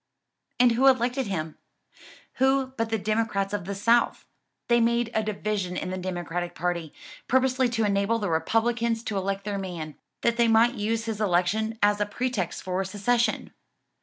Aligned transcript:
"And 0.59 0.71
who 0.71 0.87
elected 0.87 1.27
him? 1.27 1.59
who 2.37 2.73
but 2.75 2.89
the 2.89 2.97
Democrats 2.97 3.53
of 3.53 3.65
the 3.65 3.75
South? 3.75 4.25
They 4.67 4.79
made 4.81 5.11
a 5.13 5.21
division 5.21 5.77
in 5.77 5.91
the 5.91 5.97
Democratic 5.99 6.55
party, 6.55 6.91
purposely 7.27 7.69
to 7.69 7.85
enable 7.85 8.17
the 8.17 8.31
Republicans 8.31 9.03
to 9.03 9.17
elect 9.17 9.43
their 9.43 9.59
man, 9.59 9.93
that 10.21 10.37
they 10.37 10.47
might 10.47 10.73
use 10.73 11.05
his 11.05 11.21
election 11.21 11.77
as 11.83 12.01
a 12.01 12.07
pretext 12.07 12.63
for 12.63 12.83
secession." 12.83 13.53